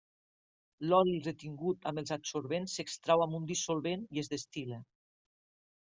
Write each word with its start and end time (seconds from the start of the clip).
L’oli 0.91 1.13
retingut 1.27 1.85
amb 1.91 2.03
els 2.03 2.15
adsorbents 2.17 2.79
s’extrau 2.79 3.25
amb 3.27 3.41
un 3.43 3.49
dissolvent 3.55 4.11
i 4.17 4.25
es 4.27 4.35
destil·la. 4.37 4.85